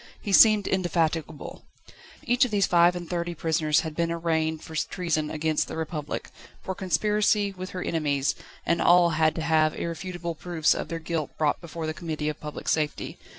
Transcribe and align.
He 0.19 0.31
seemed 0.33 0.65
indefatigable. 0.67 1.61
Each 2.23 2.43
of 2.43 2.49
these 2.49 2.65
five 2.65 2.95
and 2.95 3.07
thirty 3.07 3.35
prisoners 3.35 3.81
had 3.81 3.95
been 3.95 4.11
arraigned 4.11 4.63
for 4.63 4.75
treason 4.75 5.29
against 5.29 5.67
the 5.67 5.77
Republic, 5.77 6.31
for 6.63 6.73
conspiracy 6.73 7.51
with 7.51 7.69
her 7.69 7.83
enemies, 7.83 8.33
and 8.65 8.81
all 8.81 9.11
had 9.11 9.35
to 9.35 9.43
have 9.43 9.75
irrefutable 9.75 10.33
proofs 10.33 10.73
of 10.73 10.87
their 10.87 10.97
guilt 10.97 11.37
brought 11.37 11.61
before 11.61 11.85
the 11.85 11.93
Committee 11.93 12.29
of 12.29 12.39
Public 12.39 12.67
Safety. 12.67 13.19